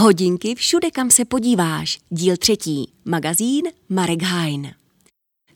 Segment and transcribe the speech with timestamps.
[0.00, 1.98] Hodinky všude, kam se podíváš.
[2.10, 2.92] Díl třetí.
[3.04, 4.74] Magazín Marek Hain.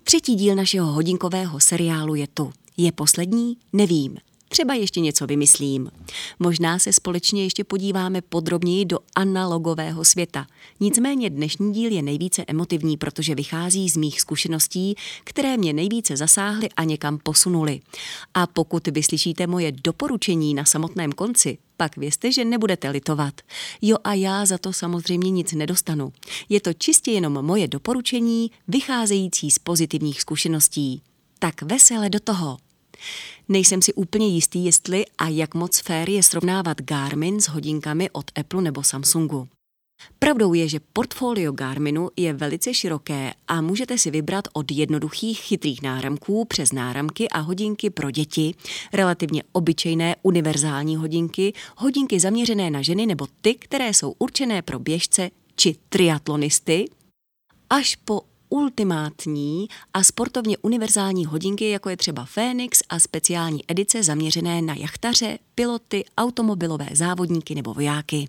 [0.02, 2.52] Třetí díl našeho hodinkového seriálu je tu.
[2.76, 3.57] Je poslední?
[3.72, 4.17] Nevím.
[4.54, 5.91] Třeba ještě něco vymyslím.
[6.38, 10.46] Možná se společně ještě podíváme podrobněji do analogového světa.
[10.80, 14.95] Nicméně dnešní díl je nejvíce emotivní, protože vychází z mých zkušeností,
[15.25, 17.80] které mě nejvíce zasáhly a někam posunuly.
[18.34, 23.34] A pokud vyslyšíte moje doporučení na samotném konci, pak vězte, že nebudete litovat.
[23.82, 26.12] Jo a já za to samozřejmě nic nedostanu.
[26.48, 31.02] Je to čistě jenom moje doporučení, vycházející z pozitivních zkušeností.
[31.38, 32.63] Tak vesele do toho.
[33.49, 38.25] Nejsem si úplně jistý, jestli a jak moc fér je srovnávat Garmin s hodinkami od
[38.39, 39.49] Apple nebo Samsungu.
[40.19, 45.83] Pravdou je, že portfolio Garminu je velice široké a můžete si vybrat od jednoduchých chytrých
[45.83, 48.55] náramků přes náramky a hodinky pro děti,
[48.93, 55.30] relativně obyčejné univerzální hodinky, hodinky zaměřené na ženy nebo ty, které jsou určené pro běžce
[55.57, 56.85] či triatlonisty,
[57.71, 64.62] až po ultimátní a sportovně univerzální hodinky, jako je třeba Phoenix a speciální edice zaměřené
[64.62, 68.28] na jachtaře, piloty, automobilové závodníky nebo vojáky.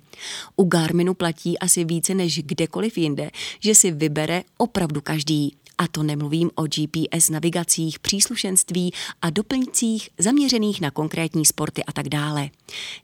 [0.56, 5.56] U Garminu platí asi více než kdekoliv jinde, že si vybere opravdu každý.
[5.78, 12.10] A to nemluvím o GPS navigacích, příslušenství a doplňcích zaměřených na konkrétní sporty a tak
[12.10, 12.50] dále.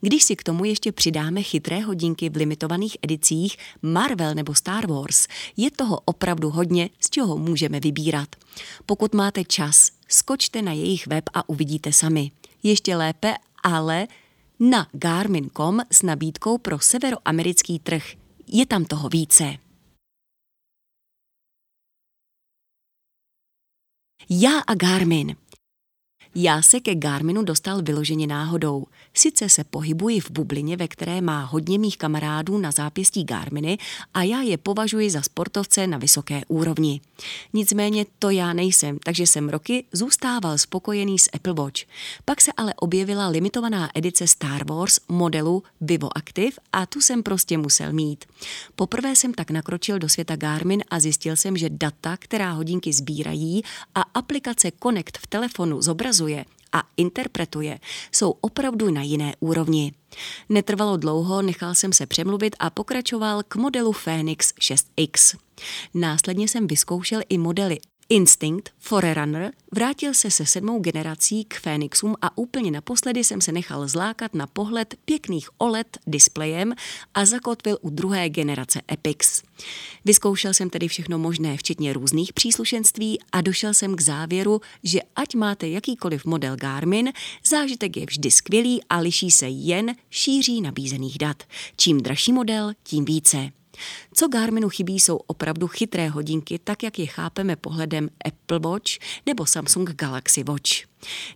[0.01, 5.27] Když si k tomu ještě přidáme chytré hodinky v limitovaných edicích Marvel nebo Star Wars,
[5.57, 8.35] je toho opravdu hodně, z čeho můžeme vybírat.
[8.85, 12.31] Pokud máte čas, skočte na jejich web a uvidíte sami.
[12.63, 14.07] Ještě lépe, ale
[14.59, 18.03] na Garmin.com s nabídkou pro severoamerický trh.
[18.47, 19.57] Je tam toho více.
[24.29, 25.35] Já a Garmin.
[26.35, 28.85] Já se ke Garminu dostal vyloženě náhodou.
[29.13, 33.77] Sice se pohybuji v bublině, ve které má hodně mých kamarádů na zápěstí Garminy
[34.13, 37.01] a já je považuji za sportovce na vysoké úrovni.
[37.53, 41.81] Nicméně to já nejsem, takže jsem roky zůstával spokojený s Apple Watch.
[42.25, 47.57] Pak se ale objevila limitovaná edice Star Wars modelu Vivo Active a tu jsem prostě
[47.57, 48.25] musel mít.
[48.75, 53.63] Poprvé jsem tak nakročil do světa Garmin a zjistil jsem, že data, která hodinky sbírají
[53.95, 55.81] a aplikace Connect v telefonu
[56.21, 57.79] zobrazuje, a interpretuje,
[58.11, 59.93] jsou opravdu na jiné úrovni.
[60.49, 65.37] Netrvalo dlouho, nechal jsem se přemluvit a pokračoval k modelu Phoenix 6X.
[65.93, 67.79] Následně jsem vyzkoušel i modely
[68.11, 73.87] Instinct, Forerunner, vrátil se se sedmou generací k Phoenixům a úplně naposledy jsem se nechal
[73.87, 76.73] zlákat na pohled pěkných OLED displejem
[77.13, 79.43] a zakotvil u druhé generace Epix.
[80.05, 85.35] Vyzkoušel jsem tedy všechno možné, včetně různých příslušenství a došel jsem k závěru, že ať
[85.35, 87.11] máte jakýkoliv model Garmin,
[87.47, 91.43] zážitek je vždy skvělý a liší se jen šíří nabízených dat.
[91.77, 93.60] Čím dražší model, tím více.
[94.13, 98.91] Co Garminu chybí, jsou opravdu chytré hodinky, tak jak je chápeme pohledem Apple Watch
[99.25, 100.71] nebo Samsung Galaxy Watch.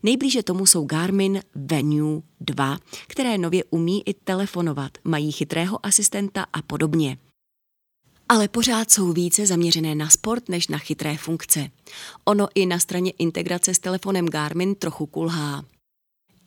[0.04, 6.62] Nejblíže tomu jsou Garmin Venue 2, které nově umí i telefonovat, mají chytrého asistenta a
[6.62, 7.18] podobně.
[8.30, 11.70] Ale pořád jsou více zaměřené na sport než na chytré funkce.
[12.26, 15.64] Ono i na straně integrace s telefonem Garmin trochu kulhá.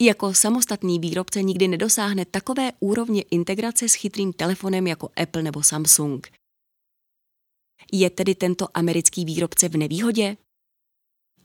[0.01, 6.27] Jako samostatný výrobce nikdy nedosáhne takové úrovně integrace s chytrým telefonem jako Apple nebo Samsung.
[7.91, 10.37] Je tedy tento americký výrobce v nevýhodě?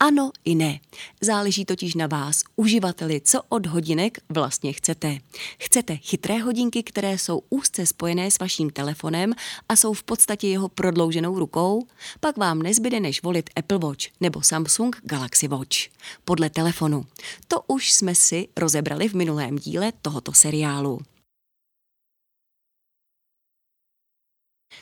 [0.01, 0.81] Ano i ne.
[1.21, 5.19] Záleží totiž na vás, uživateli, co od hodinek vlastně chcete.
[5.59, 9.35] Chcete chytré hodinky, které jsou úzce spojené s vaším telefonem
[9.69, 11.87] a jsou v podstatě jeho prodlouženou rukou?
[12.21, 15.77] Pak vám nezbyde než volit Apple Watch nebo Samsung Galaxy Watch.
[16.25, 17.07] Podle telefonu.
[17.49, 21.01] To už jsme si rozebrali v minulém díle tohoto seriálu.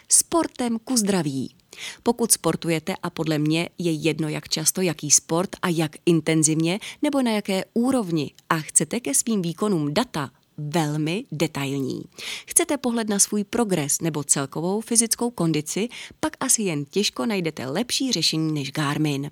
[0.08, 1.61] Sportem ku zdraví.
[2.02, 7.22] Pokud sportujete a podle mě je jedno, jak často, jaký sport a jak intenzivně nebo
[7.22, 12.02] na jaké úrovni a chcete ke svým výkonům data velmi detailní.
[12.46, 15.88] Chcete pohled na svůj progres nebo celkovou fyzickou kondici,
[16.20, 19.30] pak asi jen těžko najdete lepší řešení než Garmin.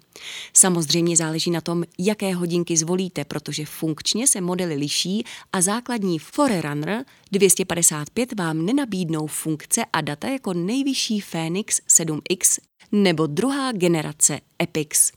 [0.55, 7.05] Samozřejmě záleží na tom, jaké hodinky zvolíte, protože funkčně se modely liší a základní Forerunner
[7.33, 15.13] 255 vám nenabídnou funkce a data jako nejvyšší Phoenix 7X nebo druhá generace Epix.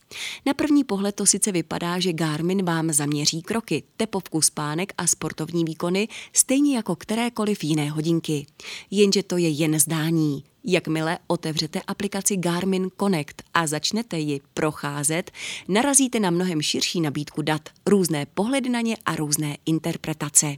[0.46, 5.64] Na první pohled to sice vypadá, že Garmin vám zaměří kroky, tepovku spánek a sportovní
[5.64, 8.46] výkony, stejně jako kterékoliv jiné hodinky.
[8.92, 10.44] Jenže to je jen zdání.
[10.64, 15.32] Jakmile otevřete aplikaci Garmin Connect a začnete ji procházet,
[15.68, 20.56] narazíte na mnohem širší nabídku dat, různé pohledy na ně a různé interpretace.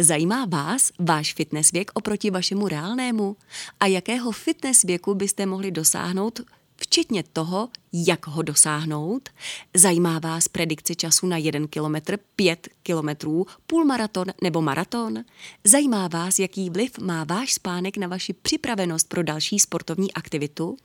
[0.00, 3.36] Zajímá vás váš fitness věk oproti vašemu reálnému?
[3.80, 6.40] A jakého fitness věku byste mohli dosáhnout
[6.76, 9.28] včetně toho, jak ho dosáhnout.
[9.74, 15.24] Zajímá vás predikce času na 1 kilometr, 5 kilometrů, půlmaraton nebo maraton?
[15.64, 20.76] Zajímá vás, jaký vliv má váš spánek na vaši připravenost pro další sportovní aktivitu?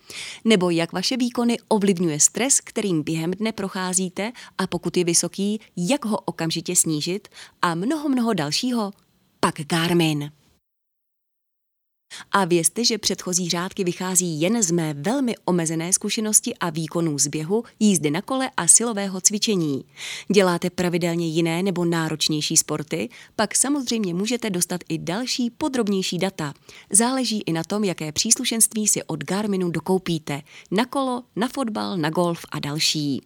[0.46, 6.06] Nebo jak vaše výkony ovlivňuje stres, kterým během dne procházíte a pokud je vysoký, jak
[6.06, 7.28] ho okamžitě snížit?
[7.62, 8.92] A mnoho, mnoho dalšího?
[9.40, 10.32] Pak Garmin.
[12.32, 17.28] A vězte, že předchozí řádky vychází jen z mé velmi omezené zkušenosti a výkonů z
[17.28, 19.86] běhu, jízdy na kole a silového cvičení.
[20.34, 26.54] Děláte pravidelně jiné nebo náročnější sporty, pak samozřejmě můžete dostat i další podrobnější data.
[26.90, 30.42] Záleží i na tom, jaké příslušenství si od Garminu dokoupíte.
[30.72, 33.22] Na kolo, na fotbal, na golf a další.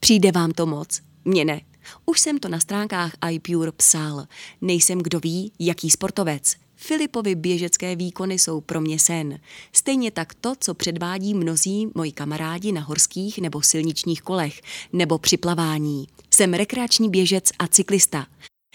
[0.00, 1.00] Přijde vám to moc?
[1.24, 1.60] Mně ne.
[2.06, 4.26] Už jsem to na stránkách iPure psal.
[4.60, 6.56] Nejsem kdo ví, jaký sportovec.
[6.76, 9.38] Filipovi běžecké výkony jsou pro mě sen.
[9.72, 14.60] Stejně tak to, co předvádí mnozí moji kamarádi na horských nebo silničních kolech,
[14.92, 16.06] nebo při plavání.
[16.30, 18.26] Jsem rekreační běžec a cyklista.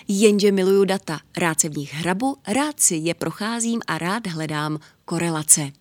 [0.07, 4.79] Jenže miluju data, rád se v nich hrabu, rád si je procházím a rád hledám
[5.05, 5.71] korelace.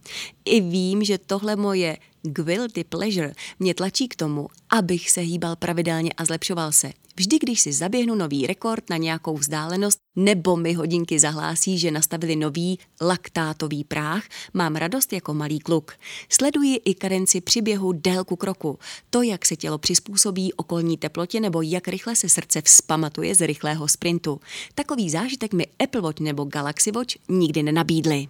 [0.44, 6.12] I vím, že tohle moje guilty pleasure mě tlačí k tomu, abych se hýbal pravidelně
[6.16, 6.92] a zlepšoval se.
[7.20, 12.36] Vždy, když si zaběhnu nový rekord na nějakou vzdálenost nebo mi hodinky zahlásí, že nastavili
[12.36, 14.24] nový laktátový práh,
[14.54, 15.92] mám radost jako malý kluk.
[16.28, 18.78] Sleduji i kadenci při běhu délku kroku,
[19.10, 23.88] to, jak se tělo přizpůsobí okolní teplotě nebo jak rychle se srdce vzpamatuje z rychlého
[23.88, 24.40] sprintu.
[24.74, 28.28] Takový zážitek mi Apple Watch nebo Galaxy Watch nikdy nenabídly.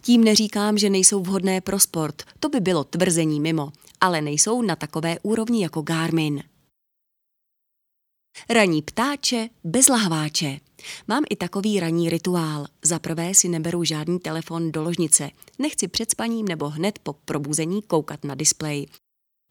[0.00, 4.76] Tím neříkám, že nejsou vhodné pro sport, to by bylo tvrzení mimo, ale nejsou na
[4.76, 6.42] takové úrovni jako Garmin.
[8.50, 10.58] Raní ptáče bez lahváče.
[11.08, 12.66] Mám i takový ranní rituál.
[12.82, 15.30] Za prvé si neberu žádný telefon do ložnice.
[15.58, 18.86] Nechci před spaním nebo hned po probuzení koukat na displej.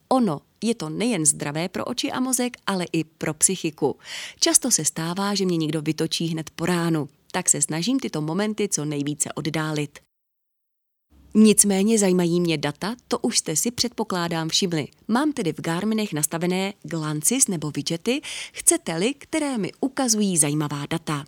[0.09, 3.95] Ono je to nejen zdravé pro oči a mozek, ale i pro psychiku.
[4.39, 8.69] Často se stává, že mě někdo vytočí hned po ránu, tak se snažím tyto momenty
[8.69, 10.06] co nejvíce oddálit.
[11.39, 14.87] Nicméně zajímají mě data, to už jste si předpokládám všimli.
[15.07, 18.21] Mám tedy v Garminech nastavené glancis nebo widgety,
[18.53, 21.25] chcete-li, které mi ukazují zajímavá data.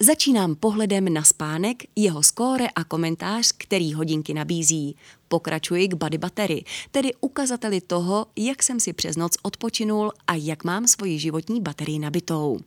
[0.00, 4.96] Začínám pohledem na spánek, jeho skóre a komentář, který hodinky nabízí.
[5.28, 10.64] Pokračuji k body battery, tedy ukazateli toho, jak jsem si přes noc odpočinul a jak
[10.64, 12.58] mám svoji životní baterii nabitou.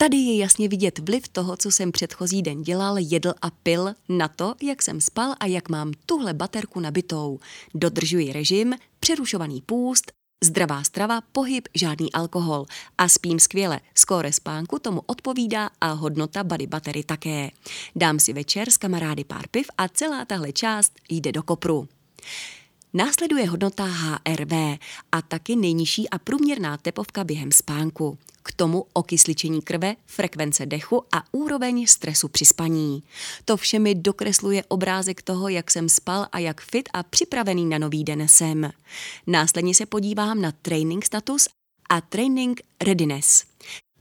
[0.00, 4.28] Tady je jasně vidět vliv toho, co jsem předchozí den dělal, jedl a pil, na
[4.28, 7.40] to, jak jsem spal a jak mám tuhle baterku nabitou.
[7.74, 10.12] Dodržuji režim, přerušovaný půst,
[10.44, 12.66] zdravá strava, pohyb, žádný alkohol.
[12.98, 13.80] A spím skvěle.
[13.94, 17.50] Skóre spánku tomu odpovídá a hodnota body batery také.
[17.96, 21.88] Dám si večer s kamarády pár piv a celá tahle část jde do kopru.
[22.94, 24.52] Následuje hodnota HRV
[25.12, 28.18] a taky nejnižší a průměrná tepovka během spánku.
[28.48, 33.02] K tomu okysličení krve, frekvence dechu a úroveň stresu při spaní.
[33.44, 37.78] To vše mi dokresluje obrázek toho, jak jsem spal a jak fit a připravený na
[37.78, 38.70] nový den jsem.
[39.26, 41.48] Následně se podívám na training status
[41.88, 43.44] a training readiness.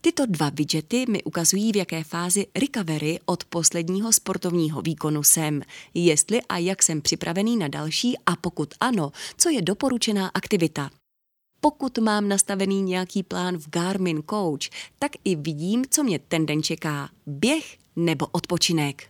[0.02, 5.62] Tyto dva widgety mi ukazují, v jaké fázi recovery od posledního sportovního výkonu jsem,
[5.94, 10.90] jestli a jak jsem připravený na další a pokud ano, co je doporučená aktivita.
[11.62, 16.64] Pokud mám nastavený nějaký plán v Garmin Coach, tak i vidím, co mě ten den
[16.64, 17.10] čeká.
[17.26, 19.10] Běh nebo odpočinek.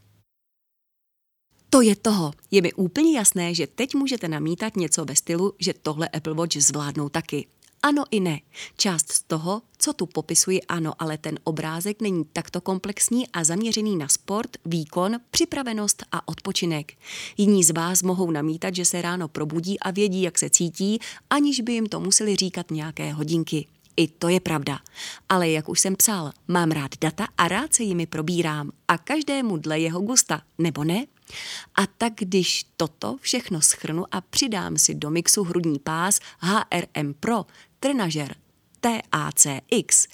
[1.70, 2.34] To je toho.
[2.52, 6.58] Je mi úplně jasné, že teď můžete namítat něco ve stylu, že tohle Apple Watch
[6.58, 7.48] zvládnou taky.
[7.84, 8.40] Ano i ne.
[8.78, 13.96] Část z toho, co tu popisuji, ano, ale ten obrázek není takto komplexní a zaměřený
[13.96, 16.94] na sport, výkon, připravenost a odpočinek.
[17.38, 21.62] Jiní z vás mohou namítat, že se ráno probudí a vědí, jak se cítí, aniž
[21.62, 23.68] by jim to museli říkat nějaké hodinky.
[23.98, 24.80] I to je pravda.
[25.30, 28.72] Ale jak už jsem psal, mám rád data a rád se jimi probírám.
[28.88, 31.06] A každému dle jeho gusta, nebo ne?
[31.76, 37.46] A tak když toto všechno schrnu a přidám si do mixu hrudní pás HRM Pro,
[37.80, 38.36] trenažer
[38.80, 40.08] TACX,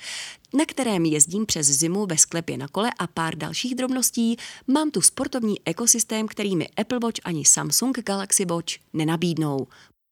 [0.54, 5.02] na kterém jezdím přes zimu ve sklepě na kole a pár dalších drobností, mám tu
[5.02, 9.68] sportovní ekosystém, který mi Apple Watch ani Samsung Galaxy Watch nenabídnou.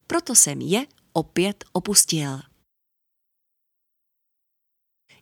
[0.07, 2.39] Proto jsem je opět opustil.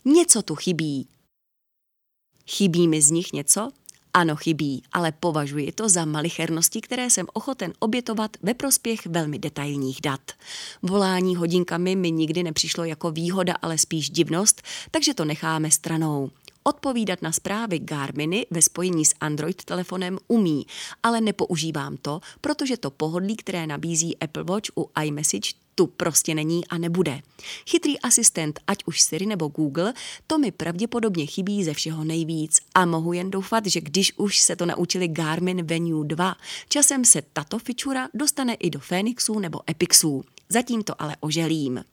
[0.05, 1.07] Něco tu chybí.
[2.49, 3.71] Chybí mi z nich něco?
[4.13, 10.01] Ano, chybí, ale považuji to za malichernosti, které jsem ochoten obětovat ve prospěch velmi detailních
[10.01, 10.21] dat.
[10.81, 14.61] Volání hodinkami mi nikdy nepřišlo jako výhoda, ale spíš divnost,
[14.91, 16.29] takže to necháme stranou.
[16.69, 20.65] Odpovídat na zprávy Garminy ve spojení s Android telefonem umí,
[21.03, 26.67] ale nepoužívám to, protože to pohodlí, které nabízí Apple Watch u iMessage, tu prostě není
[26.67, 27.21] a nebude.
[27.69, 29.93] Chytrý asistent, ať už Siri nebo Google,
[30.27, 34.55] to mi pravděpodobně chybí ze všeho nejvíc a mohu jen doufat, že když už se
[34.55, 36.35] to naučili Garmin Venue 2,
[36.69, 40.23] časem se tato fičura dostane i do Phoenixů nebo Epixů.
[40.49, 41.83] Zatím to ale oželím.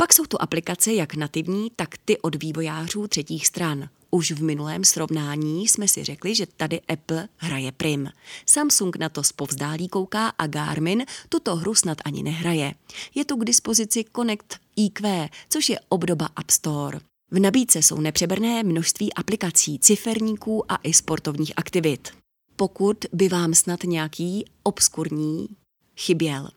[0.00, 3.88] Pak jsou tu aplikace jak nativní, tak ty od vývojářů třetích stran.
[4.10, 8.08] Už v minulém srovnání jsme si řekli, že tady Apple hraje prim.
[8.46, 12.74] Samsung na to zpovzdálí kouká a Garmin tuto hru snad ani nehraje.
[13.14, 17.00] Je tu k dispozici Connect IQ, což je obdoba App Store.
[17.30, 22.10] V nabídce jsou nepřeberné množství aplikací, ciferníků a i sportovních aktivit.
[22.56, 25.48] Pokud by vám snad nějaký obskurní
[25.96, 26.48] chyběl.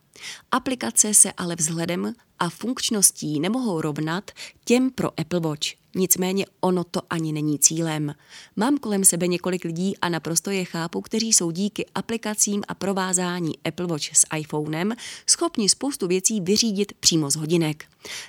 [0.50, 4.30] Aplikace se ale vzhledem a funkčností nemohou rovnat
[4.64, 5.82] těm pro Apple Watch.
[5.94, 8.14] Nicméně ono to ani není cílem.
[8.56, 13.52] Mám kolem sebe několik lidí a naprosto je chápu, kteří jsou díky aplikacím a provázání
[13.64, 14.94] Apple Watch s iPhonem
[15.26, 17.84] schopni spoustu věcí vyřídit přímo z hodinek.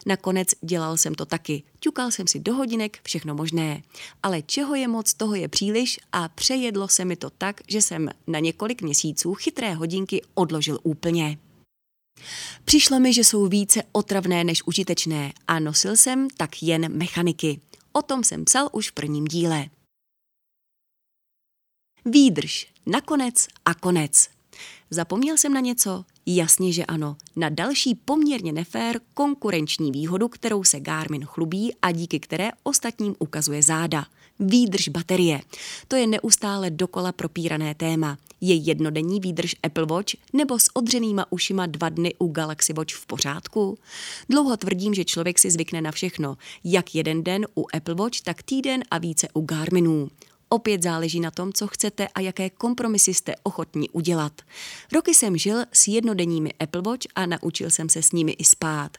[0.05, 1.63] Nakonec dělal jsem to taky.
[1.79, 3.81] Ťukal jsem si do hodinek všechno možné.
[4.23, 8.09] Ale čeho je moc, toho je příliš a přejedlo se mi to tak, že jsem
[8.27, 11.37] na několik měsíců chytré hodinky odložil úplně.
[12.65, 17.59] Přišlo mi, že jsou více otravné než užitečné a nosil jsem tak jen mechaniky.
[17.91, 19.65] O tom jsem psal už v prvním díle.
[22.05, 24.32] Výdrž, nakonec a konec.
[24.93, 26.05] Zapomněl jsem na něco?
[26.25, 27.15] Jasně, že ano.
[27.35, 33.63] Na další poměrně nefér konkurenční výhodu, kterou se Garmin chlubí a díky které ostatním ukazuje
[33.63, 34.05] záda.
[34.39, 35.41] Výdrž baterie.
[35.87, 38.17] To je neustále dokola propírané téma.
[38.41, 43.05] Je jednodenní výdrž Apple Watch nebo s odřenýma ušima dva dny u Galaxy Watch v
[43.05, 43.77] pořádku?
[44.29, 46.37] Dlouho tvrdím, že člověk si zvykne na všechno.
[46.63, 50.09] Jak jeden den u Apple Watch, tak týden a více u Garminů.
[50.53, 54.41] Opět záleží na tom, co chcete a jaké kompromisy jste ochotní udělat.
[54.91, 58.97] Roky jsem žil s jednodenními Apple Watch a naučil jsem se s nimi i spát.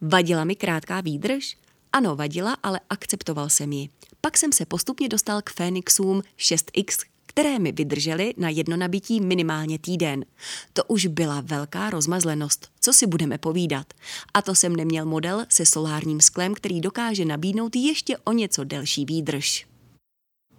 [0.00, 1.56] Vadila mi krátká výdrž?
[1.92, 3.88] Ano, vadila, ale akceptoval jsem ji.
[4.20, 9.78] Pak jsem se postupně dostal k Phoenixům 6X, které mi vydržely na jedno nabití minimálně
[9.78, 10.24] týden.
[10.72, 13.86] To už byla velká rozmazlenost, co si budeme povídat.
[14.34, 19.04] A to jsem neměl model se solárním sklem, který dokáže nabídnout ještě o něco delší
[19.04, 19.71] výdrž.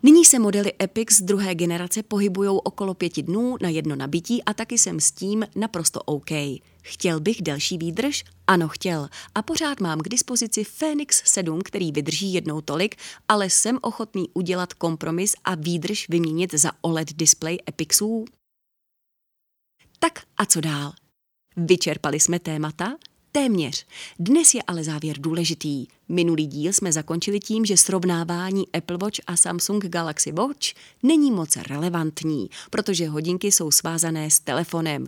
[0.06, 4.54] Nyní se modely Epic z druhé generace pohybují okolo pěti dnů na jedno nabití a
[4.54, 6.30] taky jsem s tím naprosto OK.
[6.82, 8.24] Chtěl bych delší výdrž?
[8.48, 9.10] Ano, chtěl.
[9.36, 12.96] A pořád mám k dispozici Phoenix 7, který vydrží jednou tolik,
[13.28, 18.26] ale jsem ochotný udělat kompromis a výdrž vyměnit za OLED display Epixů?
[20.00, 20.94] Tak a co dál?
[21.56, 22.98] Vyčerpali jsme témata?
[23.36, 23.86] Téměř.
[24.20, 25.88] Dnes je ale závěr důležitý.
[26.10, 30.74] Minulý díl jsme zakončili tím, že srovnávání Apple Watch a Samsung Galaxy Watch
[31.04, 35.08] není moc relevantní, protože hodinky jsou svázané s telefonem.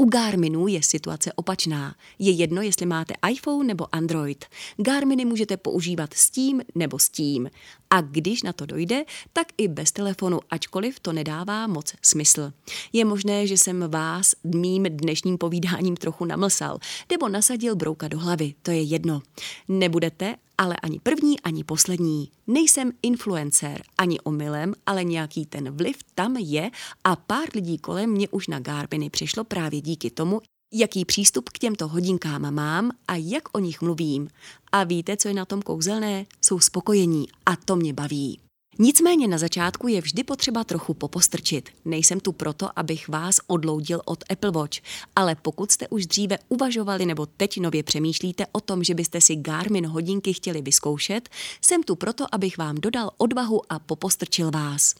[0.00, 1.94] U Garminu je situace opačná.
[2.18, 4.44] Je jedno, jestli máte iPhone nebo Android.
[4.76, 7.50] Garminy můžete používat s tím nebo s tím.
[7.90, 12.52] A když na to dojde, tak i bez telefonu, ačkoliv to nedává moc smysl.
[12.92, 16.78] Je možné, že jsem vás mým dnešním povídáním trochu namlsal,
[17.10, 19.22] nebo nasadil brouka do hlavy, to je jedno.
[19.68, 22.30] Nebudete ale ani první, ani poslední.
[22.46, 26.70] Nejsem influencer, ani omylem, ale nějaký ten vliv tam je
[27.04, 30.40] a pár lidí kolem mě už na Garminy přišlo právě díky tomu,
[30.72, 34.28] jaký přístup k těmto hodinkám mám a jak o nich mluvím.
[34.72, 36.26] A víte, co je na tom kouzelné?
[36.40, 38.40] Jsou spokojení a to mě baví.
[38.78, 41.68] Nicméně na začátku je vždy potřeba trochu popostrčit.
[41.84, 44.78] Nejsem tu proto, abych vás odloudil od Apple Watch,
[45.16, 49.36] ale pokud jste už dříve uvažovali nebo teď nově přemýšlíte o tom, že byste si
[49.36, 51.28] Garmin hodinky chtěli vyzkoušet,
[51.64, 54.94] jsem tu proto, abych vám dodal odvahu a popostrčil vás.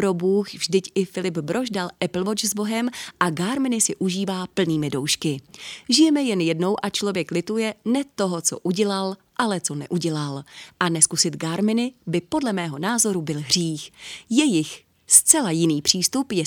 [0.00, 2.88] Pro Bůh, vždyť i Filip Brož dal Apple Watch s Bohem
[3.20, 5.40] a Garminy si užívá plnými doušky.
[5.88, 10.44] Žijeme jen jednou a člověk lituje ne toho, co udělal, ale co neudělal.
[10.80, 13.92] A neskusit Garminy by podle mého názoru byl hřích.
[14.30, 16.46] Jejich zcela jiný přístup je